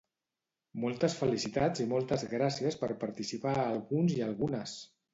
Moltes 0.85 1.17
felicitats 1.19 1.85
i 1.85 1.87
moltes 1.93 2.25
gràcies 2.33 2.81
per 2.83 2.93
participar 3.07 3.57
a 3.67 3.71
alguns 3.71 4.21
i 4.21 4.23
algunes! 4.33 4.79